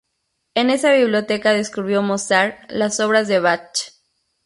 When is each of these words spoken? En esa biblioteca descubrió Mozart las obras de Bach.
En 0.55 0.71
esa 0.71 0.93
biblioteca 0.93 1.53
descubrió 1.53 2.01
Mozart 2.01 2.57
las 2.71 2.99
obras 2.99 3.27
de 3.27 3.37
Bach. 3.39 3.77